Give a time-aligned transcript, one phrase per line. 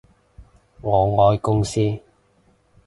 [0.81, 1.99] 我愛公司